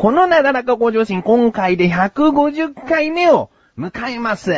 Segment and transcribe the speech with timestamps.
[0.00, 4.50] このなだらかご上心、今回で150回目を迎えます。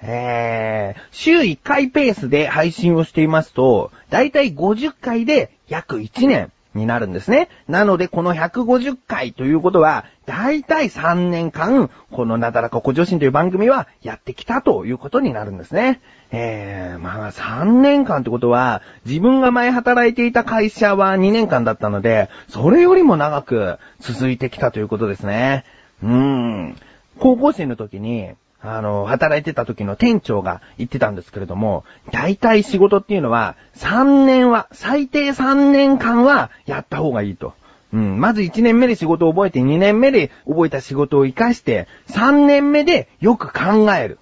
[0.00, 7.48] えー、週1回ペースで配信をしていますと、だいたい50回で約1年になるんですね。
[7.68, 16.00] なので、この150回ということは、だいたい3年間、このなだらか向上心という番組はやってきたということになるんですね。
[16.32, 25.64] えー、まあ3年間ってことは、自分が前働いていた会社は2年間だったので、それよりも長く続いてきたということですね。
[26.02, 26.76] うーん。
[27.18, 28.30] 高校生の時に、
[28.66, 37.52] あの、働いてた時の店長が言ってたんですけれども、大体仕事っていうのは、3年は、最低3年間はやった方がいいと。
[37.92, 44.18] うん、まず1年目で仕事を覚えて、2年目で覚えた仕事を活かして、3年目でよく考える。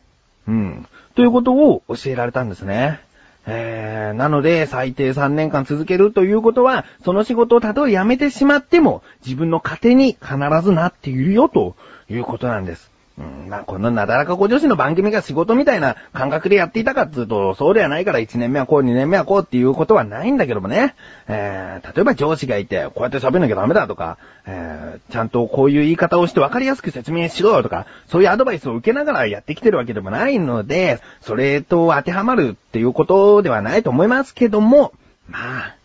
[0.48, 0.86] うん。
[1.14, 3.00] ということを教えられたんですね。
[3.46, 11.76] えー、なので、最低3年間続けるということは、その仕事をたとえ辞めてしまっても、自分の糧に必ずなっているよ、と
[12.10, 12.91] いうことなんです。
[13.18, 20.94] うん、まあ、このなだらかご女子の番組が仕事みたいな感覚でやっていたかっていうと、そうではないから1年目はこう、2年目はこうっていうことはないんだけどもね。
[21.28, 34.92] えー、例えば上司がいて、こうやって喋んなきゃダメだとか、えー、ちゃんとこういう言い方をして分かりやすく説明しろとか、そういうアドバイスを受けながらやってきてるわけでもないので、それと当てはまるっていうことではないと思いますけども、
[35.28, 35.76] まあ、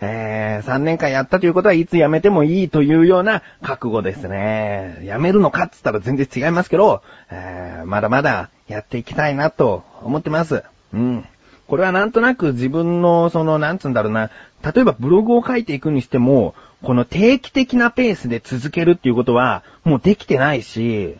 [0.00, 4.98] えー、3年間やったということはいつ辞めてもいいというような覚悟ですね。
[5.02, 10.62] 辞めるのかって言ったら全然違いますけど、えー、まだまだやっていきたいなと思ってます。
[10.92, 11.24] うん。
[11.66, 14.30] これはなんとなく自分の、その、なんつうんだろうな、
[14.62, 21.16] 例えばブログを書いていくにしても、この定期的なペースで続けるっていうことは、もうできてないし、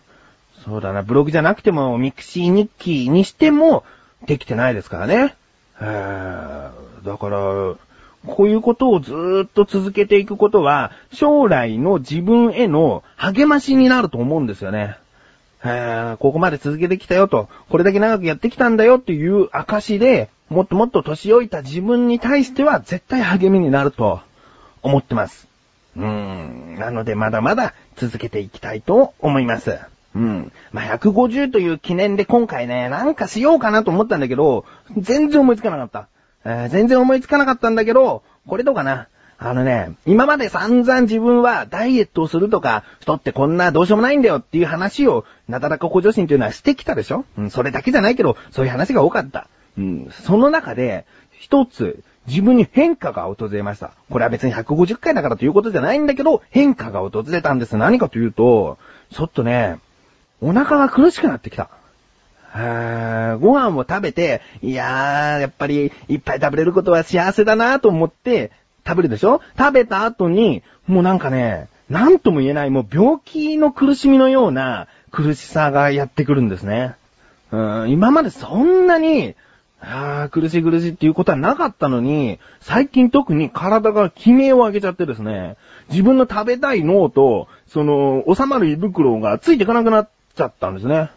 [0.64, 3.84] そうだな、ブログじゃなくても、ミクシー日記にしても、
[4.26, 5.34] できてないですからね。
[5.80, 7.74] えー、だから、
[8.26, 14.96] こういうことをずーっと続けていくことは、将来の自分への励ましになると思うんですよね。
[16.18, 24.20] ここまで続けてきたよと、これだけ長くやってきたんだよっていう証で、もっともっと年老いた自分に対しては絶対励みになると
[24.82, 25.48] 思ってます。
[25.96, 26.76] うーん。
[26.78, 29.78] なのでまだまだ続けていきたいと思います。
[30.14, 30.52] うん。
[30.72, 34.64] まあ、150という記念で今回ね、なんかしようかなと思ったんだけど、
[34.96, 36.08] 全然思いつかなかった。
[36.44, 39.08] えー、全然思いつかなかったんだけど、これどうかな？
[39.36, 47.24] あのね、今まで散々自分はダイエットをするとか、太ってこんなどうしようもないんだよっていう話を、なだらか向上心というのはしてきたでしょ？
[47.36, 49.48] うん、それだけじゃないけど、そういう話が多かった。
[49.76, 53.90] うん、その中で、一つ、自分に変化が訪れました。
[54.08, 57.76] これは別に150回だからということじゃないんだけど、変化が訪れたんです。
[57.76, 58.78] 何かというと、
[59.10, 59.78] ちょっとね、
[60.40, 61.68] お腹が苦しくなってきた。
[62.54, 68.52] ご飯を食べて、いやー、やっぱりいっぱい食べれることは幸せだなと思って
[68.86, 69.40] 食べるでしょ？
[69.58, 76.94] 食べた後に、もうなんかね、なんとも言えない、もう病気の苦しみのような苦しさがやってくるんですね。
[77.50, 79.34] うん今までそんなに、
[79.80, 85.56] あ苦しい苦しいっていうことはなかったのに、最近特に体が悲鳴を上げちゃってですね、
[85.90, 91.10] 自分の食べたい脳と、その、収まる胃袋がついていかなくなっちゃったんですね。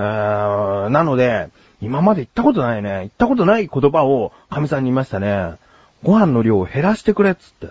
[0.00, 1.48] なので、
[1.80, 2.90] 今まで言ったことないね。
[3.00, 5.54] 言ったことない言葉を神さんに言いましたね。
[6.02, 7.68] ご飯の量を減らしてくれっつって。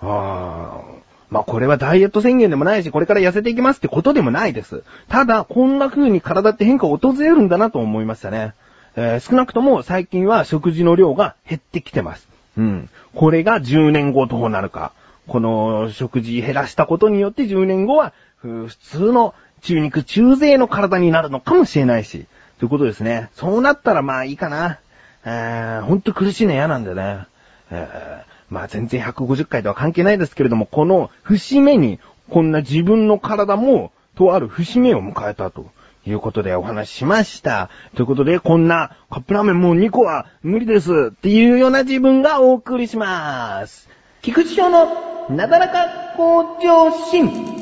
[0.00, 0.82] あ
[1.30, 4.84] まあこれはダイエット宣言でもないし、これから痩せていきますってことでもないです。
[5.08, 8.54] ただ、こんな風に体って変化を訪れるんだなと思いましたね。
[8.94, 12.28] えー、少なくとも最近は食事の量が減ってきてます。
[12.56, 12.88] うん。
[13.14, 14.92] これが10年後どうなるか。
[15.26, 22.26] この食事減らしたことによって10年後は、普通の中肉中背の体になるのかもしれないし。
[22.58, 23.28] ということですね。
[23.34, 24.78] そうなったらまあいいかな。
[25.24, 27.26] えー、ほんと苦しいの嫌なんだよね。
[27.70, 31.98] えー、まあ全然150回とは関係ないですけれども、この節目に、
[32.30, 35.70] こんな自分の体も、とある節目を迎えたと。
[36.08, 37.68] いうことでお話ししました。
[37.96, 43.88] ということで、こんなカップラーメンもう2個は無理ですっていうような自分がお送りします。
[44.22, 47.55] 菊池翔のなだらか向上心。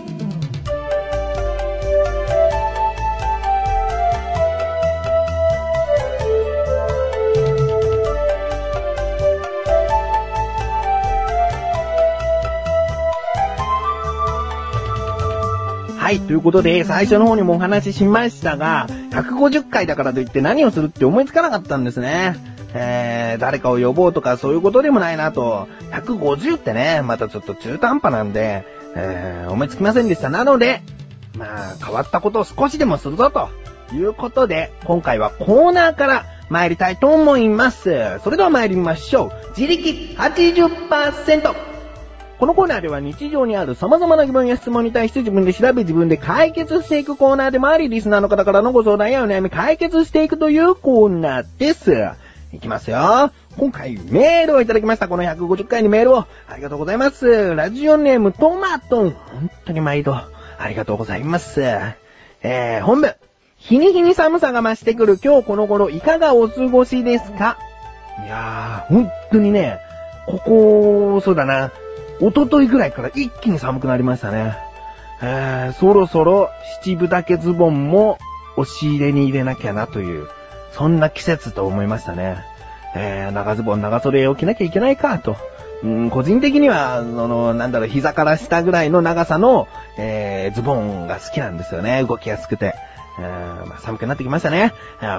[16.04, 22.36] はい、ということで、最初の方にもお話ししましたが、150回だからといって何をするって思いつかなかったんですね。
[22.74, 30.28] えー、誰かを呼ぼうとかそういうことでもないなと、150ってね、またちょっと中途半端なんで、えー、思いつきませんでした。
[30.28, 30.82] なので、
[31.38, 33.48] まあ、変わったことを少しでもするぞと
[33.94, 38.20] いうことで、今回はコーナーから参りたいと思います。
[38.22, 39.58] それでは参りましょう。
[39.58, 41.73] 自力80%。
[42.38, 51.94] このコーナーでは日常にある様々な疑問や質問に対して自分で調べ自分で解決していくコーナーでもあり、リスナーの方からのご相談やお悩み解決していくというコーナーです。
[52.52, 53.30] いきますよ。
[53.56, 55.08] 今回メールをいただきました。
[55.08, 56.18] この150回にメールを。
[56.48, 57.54] ありがとうございます。
[57.54, 59.10] ラジオネームトマトン。
[59.10, 60.14] 本当に毎度。
[60.14, 60.28] あ
[60.68, 61.62] りがとうございます。
[61.62, 63.14] えー、本部。
[63.56, 67.56] 日に日に寒さが増してくる今日この頃いかがお過ごしですか？
[68.24, 69.78] いやー、本当にね、
[70.26, 71.72] ここ、そうだな、
[72.20, 74.56] 一昨日ぐらいから一気に寒くなりましたね。
[75.22, 76.50] えー、そろそろ
[76.82, 78.18] 七分丈ズボンも
[78.56, 80.28] 押し入れに入れなきゃなという、
[80.72, 82.36] そんな季節と思いましたね。
[82.94, 85.36] えー、長ズボン長袖を着なきゃいけないかと。
[85.82, 89.68] うん、個人的には、その、なんだろう、膝から下ぐらいの長さの、
[89.98, 92.02] えー、ズボンが好きなんですよね。
[92.04, 92.74] 動きやすくて。
[93.18, 94.72] えーまあ、寒くなってきましたね。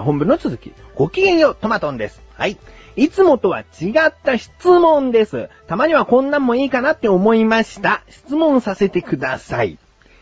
[0.03, 0.73] 本文の続き。
[0.95, 2.21] ごきげんよう、トマトンです。
[2.37, 2.57] はい。
[2.95, 5.49] いつもとは違った質問です。
[5.67, 8.03] たまにはこんなんもいいかなって思いました。
[8.09, 9.77] 質問させてください。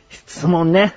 [0.10, 0.96] 質問ね。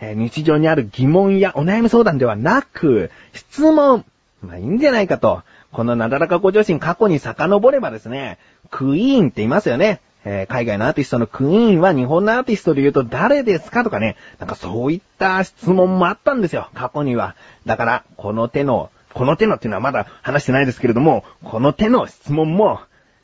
[0.00, 4.04] えー日常にある疑問やお悩み相談ではなく、質問。
[4.42, 5.42] まあいいんじゃないかと。
[5.72, 8.38] このなだらか向上心過去に遡ればですね、
[8.70, 10.00] クイーンって言いますよね。
[10.24, 14.16] えー海外のアーティストのクイーンは日本のアーティストで言うと誰ですかとかね。
[14.38, 16.68] なんかそういった質問もあったんですよ。
[16.74, 17.36] 過去には。
[17.66, 22.80] だから、この手の、この手のっていうのはまだ話してないですけれども、この手の質問も、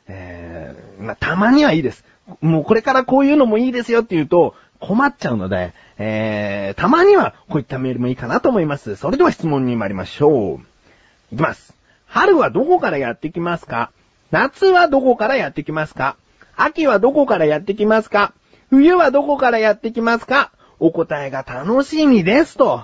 [0.07, 2.03] えーまあ、たまにはいいです。
[2.41, 8.95] もうこれからこういうのもいいですよって言うと困っちゃうので、えー、たまにはこういったメールもいいかなと思います。
[8.95, 11.33] それでは質問に参りましょう。
[11.33, 11.73] いきます。
[12.07, 13.91] 春はどこからやってきますか？
[14.31, 16.17] 夏はどこからやってきますか？
[16.57, 18.33] 秋はどこからやってきますか？
[18.69, 20.51] 冬はどこからやってきますか？
[20.79, 22.57] お答えが楽しみです。
[22.57, 22.83] と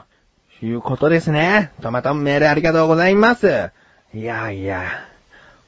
[0.61, 1.71] いうことですね。
[1.81, 3.71] たまたまメールありがとうございます。
[4.13, 4.83] いやいや、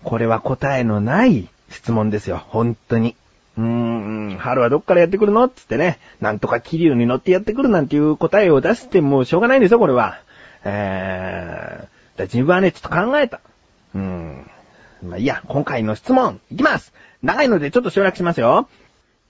[0.03, 2.43] これは答えのない質問ですよ。
[2.47, 3.15] 本当に。
[3.57, 5.47] うーん、春はどっからやってくるの？
[5.49, 10.19] つってね、なんとか気流に乗ってやってくるなんていう答えを出してもしょうがないんですよ、これは。
[10.65, 13.39] えー、だ自分はね、ちょっと考えた。
[13.95, 14.49] うーん。
[15.03, 18.67] まあ、いいや、今回の質問、いきます長いのでちょっと省略しますよ。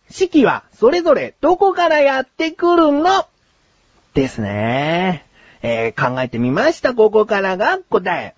[0.09, 3.25] 四季はそれぞれどこからやってくるの？
[4.13, 5.25] ですね。
[5.61, 6.93] えー、考えてみました。
[6.93, 8.35] ここからが答え。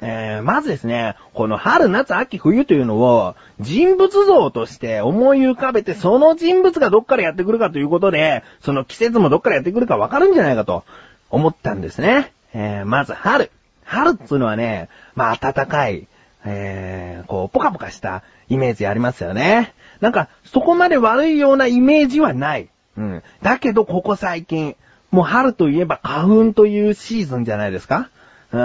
[0.00, 10.82] えー、まずですね、この春、夏、秋、冬というのを人物像として思い浮かべて、その人物がどっからやってくるかということで、その季節もどっからやってくるかわかるんじゃないかと
[11.30, 12.32] 思ったんですね。
[12.52, 13.52] えー、まず春。
[13.84, 16.08] 春っていうのはね、まあ暖かい、
[16.44, 19.74] えー、こう、ポカポカしたイメージありますよね。
[20.00, 22.68] なんか、そこまで悪いようなイメージはない。
[22.96, 23.22] うん。
[23.42, 24.76] だけど、ここ最近、
[25.10, 28.08] もう春といえば花粉というシーズンじゃないですか
[28.52, 28.60] うん。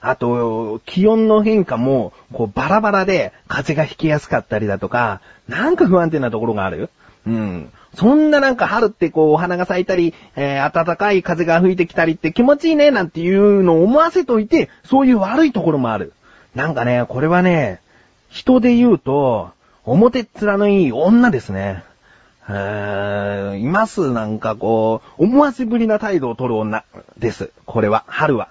[0.00, 6.90] あと、気温の変化も、こう、バラバラで、風が引きやすかったりだとか、なんか不安定なところがある
[7.26, 7.72] うん。
[7.94, 16.12] そんななんか春ってこう、お花が咲いたり、えー、暖かい風が吹いてきたりって気持ちいいね、なんていうのを思わせといて、そういう悪いところもある。
[16.58, 17.80] なんかね、これはね、
[18.30, 19.52] 人で言うと、
[19.84, 21.84] 表っ面のいい女ですね。
[22.48, 26.82] えー、います、なんかこう、思わせぶりな態度を取る女
[27.16, 27.52] です。
[27.64, 28.48] これは、春は。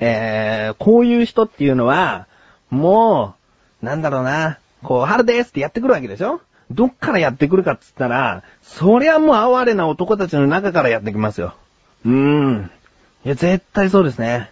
[0.00, 2.26] えーこういう人っていうのは、
[2.68, 3.36] も
[3.80, 6.40] う、なんだろうな、こう、春ですってやってくるわけでしょ？
[6.72, 11.54] どっからやってくるかっつったら、そりゃもう哀れな男たちの中からやってきますよ。
[12.04, 12.70] うーん。
[13.24, 14.50] いや、絶対そうですね。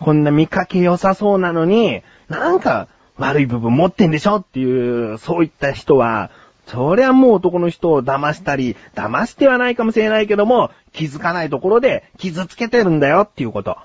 [0.00, 6.30] こんな見かけ良さそうなのに、なんか悪い部分持ってんでしょっていう、そういった人は、
[6.66, 13.78] そりゃもう男の人を騙したり、騙してはないかもしれないけども、気づかないところで傷つけてるんだよっていうこと。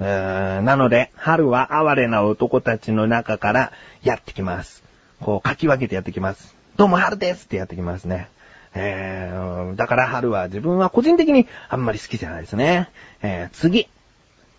[0.00, 3.72] うーんなので、春は哀れな男たちの中から
[4.02, 4.84] やってきます。
[5.20, 6.54] こう、かき分けてやってきます。
[6.76, 8.28] どうも春ですってやってきますね。
[8.74, 12.88] えー、だから春は自分は個人的にあんまり好きじゃないですね。
[13.22, 13.88] えー、次。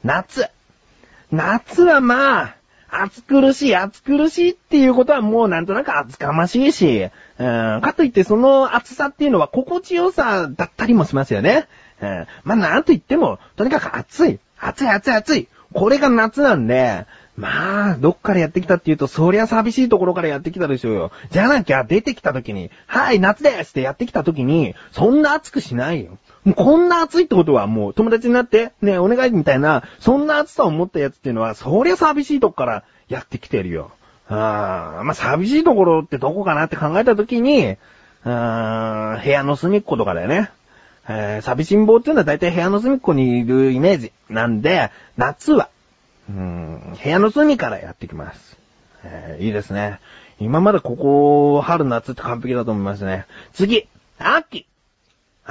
[0.03, 0.49] 夏。
[1.31, 2.55] 夏はまあ、
[2.91, 11.67] 暑苦しい、暑苦しいっていうことはもうなんとなく暑かましいし、うん、かといってその暑さっていうのは心地よさだったりもしますよね。
[12.01, 14.39] うん、まあなんと言っても、とにかく暑い。
[14.59, 15.47] 暑い暑い暑い。
[15.73, 17.05] これが夏なんで、
[17.35, 21.11] まあ、どっからやってきたっていうと、そりゃ寂しいところからやってきたでしょうよ。
[21.31, 26.17] じゃなきゃ出てきた時に、はい、夏ですってやってきた時に、そんな暑くしないよ。
[26.55, 33.91] こんな暑いってことはもう友達になって、ねお願いみたいな、そんな暑さを持ったやつっていうのは、そりゃ寂しいとこからやってきてるよ。
[34.29, 37.77] あーまあ、寂しいところってどこかなって考えた時に、
[38.23, 40.51] あー部屋の隅っことかだよね。
[41.07, 45.69] えー、寂しん坊っていうのは大体部屋の隅っこにいるイメージなんで、夏は、
[46.29, 48.57] うん、部屋の隅からやってきます。
[49.03, 49.99] えーいいですね。
[50.39, 53.25] 今までここ、春夏って完璧だと思いますね。
[53.53, 53.87] 次、
[54.19, 54.65] 秋。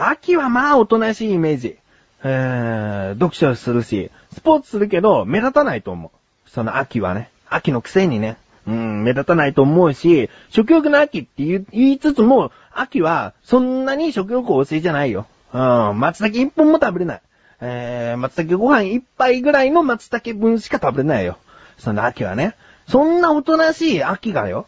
[0.00, 1.76] 秋はまあおとなしいイメージ。
[2.22, 6.50] えー、読書するし、スポーツするけど、目立たないと思う。
[6.50, 7.30] その秋はね。
[7.48, 8.36] 秋のくせにね。
[8.66, 15.26] うん、目立たないと思うし、食欲の秋って言いつつも、秋はそんなに食欲旺盛じゃないよ。
[15.52, 17.22] うん、松茸一本も食べれない。
[17.60, 21.38] えー、松茸ご飯一杯ぐらいの松茸分しか食べれないよ。
[21.78, 22.54] その秋はね。
[22.86, 24.66] そんなおとなしい秋がよ。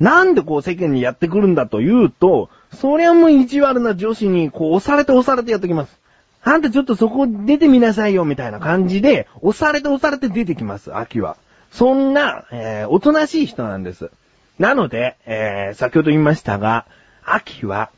[0.00, 5.98] なんでこう世間にやってくるんだというと、そりゃもう意地悪な女子にこう押されて押されてやってきます。
[6.44, 11.36] あんたちょっとそこ出てみなさいよみたいな感じで、押されて押されて出てきます、秋は。
[11.70, 14.10] そんな、えー、おとなしい人なんです。
[14.58, 16.86] なので、えー、先ほど言いましたが、
[17.24, 17.90] 秋は、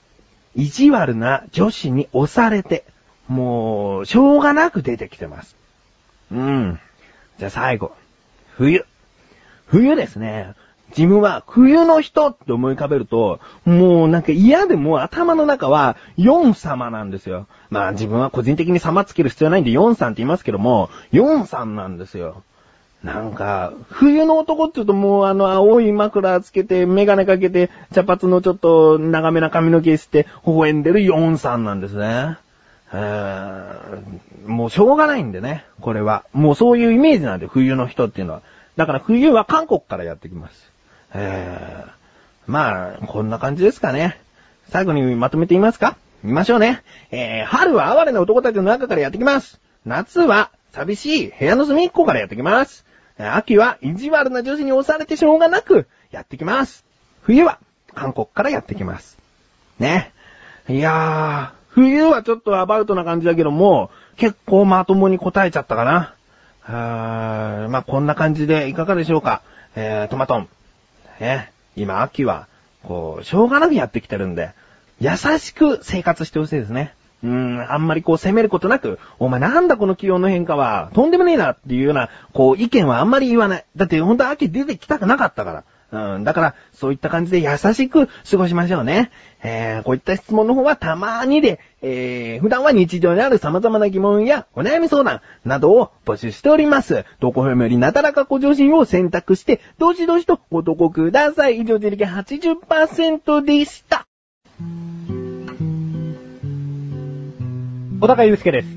[0.54, 2.84] 意地悪な女子に押されて、
[3.28, 5.56] もう、しょうがなく出てきてます。
[6.30, 6.78] うん。
[7.38, 7.92] じゃあ最後。
[8.56, 8.84] 冬。
[9.66, 10.54] 冬ですね。
[10.90, 17.46] 自分は冬の人って思い浮かべると、もうなんか嫌でも頭の中は4様なんですよ。
[17.70, 22.42] まあ自分は個人的に様つける必要ないんで4さんって言いますけども、4さんなんですよ。
[23.02, 32.38] なんか、冬の男って言うともうあの青い枕つけて、メガネかけて、茶髪のちょっと長めな髪の毛して、微笑んでる4さんなんですね。
[34.46, 36.24] もうしょうがないんでね、これは。
[36.32, 38.42] もうそういうイメージなんで、冬の人っていうのは。
[38.76, 40.73] だから冬は韓国からやってきます。
[41.14, 41.90] えー、
[42.46, 44.20] まあ、こんな感じですかね。
[44.70, 45.96] 最後にまとめてみますか？
[46.22, 46.82] 見ましょうね。
[47.10, 49.60] えー、春は哀れな男たちの中からやってきます。
[49.84, 52.84] 夏は寂しい部屋の隅っこからやってきます。
[53.16, 56.84] 秋は意地悪な女子に押されてしょうがなくやってきます。
[57.22, 57.60] 冬は
[57.94, 59.18] 韓国からやってきます。
[59.78, 60.12] ね。
[60.68, 66.14] いやー、冬はちょっとアバウトな感じだけども、結構まともに答えちゃったかな。
[66.66, 69.42] あーまあ、こんな感じでいかがでしょうか？
[69.76, 70.48] えー、トマトン。
[71.20, 71.52] ね。
[71.76, 72.46] 今、秋は、
[72.82, 74.50] こう、しょうがなくやってきてるんで、
[75.00, 76.94] 優しく生活してほしいですね。
[77.22, 83.64] うーん、あんまりこう責めることなく、お前なんだこの気温の変化は、とんでもねえなっていうような、こう意見はあんまり言わない。
[83.76, 85.64] だって本当は秋出てきたくなかったから。
[85.94, 89.10] うん、だから、そういった感じで優しく過ごしましょうね。
[89.42, 97.04] えー、こういった質問の方はたまーにで、えー、普段は日常にある様々な疑問やお悩み相談などを募集しております。
[97.20, 101.60] どこよりなだらかご上心を選択して、どしどしとご投稿ください。
[101.60, 104.06] 以上、自力80%でした。
[108.00, 108.68] 小高祐介です。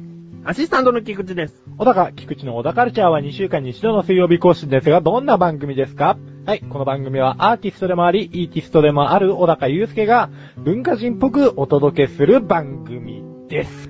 [0.46, 1.62] アシスタントの菊池です。
[1.78, 6.18] 小高、菊池の小高カルチャーは2週間に1度の水曜日更新ですが、どんな番組ですか？
[6.48, 13.89] はい、この番組はアーティストでもあり、イーティストでもある小高祐介が文化人っぽくお届けする番組です。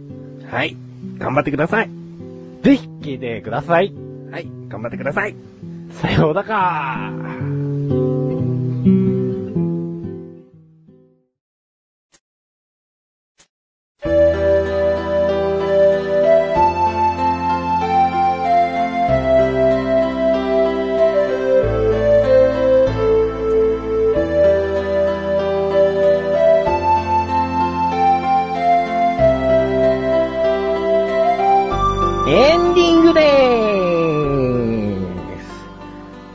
[0.50, 0.76] はい、
[1.20, 1.90] 頑張ってください。
[2.64, 3.94] ぜひ聞いてください。
[4.32, 5.36] はい、頑張ってください。
[5.92, 7.14] さようだか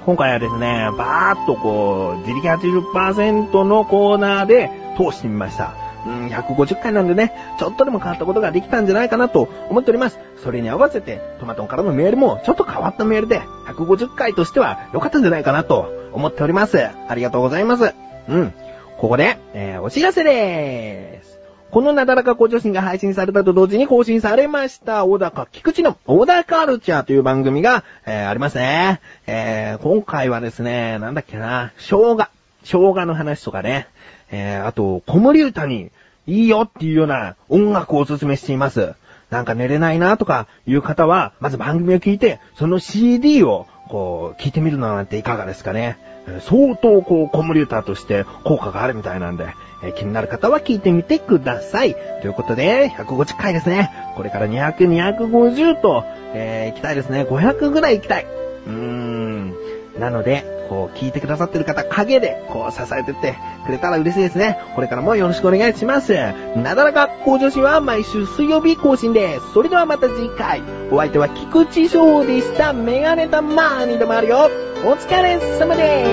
[0.04, 5.74] 今回はですね、バーっとこう、自力80%のコーナーで通してみました。
[6.04, 10.18] うん、150回なんでね、ちょっとでも変わったことができたんじゃないかなと思っております。
[10.42, 16.84] それに合わせて、トマトンからのメールもちょっと変わったメールで、150回としては良かったんじゃないかなと思っております。
[16.84, 17.94] ありがとうございます。
[18.28, 18.52] うん。
[18.98, 21.41] ここで、えー、お知らせでーす。
[21.72, 29.00] このなだらか向上心が配信されたと同時に更新されました、小高菊池の小高カルチャーという番組が、えー、ありますね。
[29.26, 32.28] えー、今回はですね、なんだっけな、生姜。
[32.62, 33.86] 生姜の話とかね。
[34.30, 35.90] えー、あと、子守歌に
[36.26, 38.92] いいよっていうような音楽をおすすめしています。
[39.30, 45.96] なんか寝れないなとかいう方は、まず番組を聞いて、その CD をこう、聞いてみるのなんていかがですかね。
[46.40, 51.96] 相当こう、コムリューターとして効果があるみたいなんで、え、気になる方は聞いてみてください。
[52.20, 53.90] ということで、150回ですね。
[54.16, 57.24] これから200、250と、えー、行きたいですね。
[57.24, 58.26] 500ぐらい行きたい。
[58.66, 59.54] うーん。
[59.98, 63.34] なので、こう、聞いてくださってる方、影で、こう、支えてって
[63.66, 64.58] くれたら嬉しいですね。
[64.74, 66.14] これからもよろしくお願いします。
[66.56, 69.52] なだらか向上心は毎週水曜日更新です。
[69.52, 70.62] それではまた次回。
[70.90, 72.72] お相手は菊池翔でした。
[72.72, 74.71] メガネたまーにでもあるよ。
[74.84, 76.04] お疲れ様で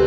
[0.00, 0.05] す。